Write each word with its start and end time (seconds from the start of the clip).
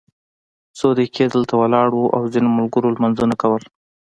څو 0.77 0.87
دقیقې 0.97 1.25
دلته 1.35 1.53
ولاړ 1.57 1.87
وو 1.93 2.13
او 2.15 2.23
ځینو 2.33 2.49
ملګرو 2.57 2.93
لمونځونه 2.95 3.35
کول. 3.41 3.63